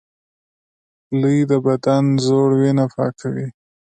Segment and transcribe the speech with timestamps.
[1.07, 3.47] پلی د بدن زوړ وینه پاکوي